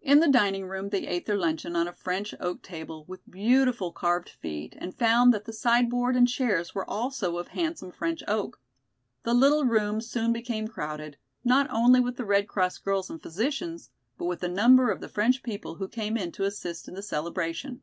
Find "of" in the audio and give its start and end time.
7.36-7.48, 14.90-15.02